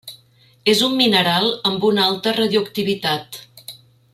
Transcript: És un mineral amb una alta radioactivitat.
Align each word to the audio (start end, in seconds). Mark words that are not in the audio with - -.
És 0.73 0.79
un 0.87 0.95
mineral 1.01 1.45
amb 1.71 1.85
una 1.91 2.07
alta 2.13 2.33
radioactivitat. 2.39 3.39